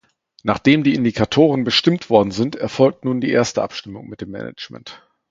[0.41, 4.99] Nachdem die Indikatoren bestimmt worden sind, erfolgt nun die erste Abstimmung mit dem Management.